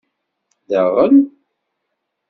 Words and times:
Daɣen. 0.69 1.17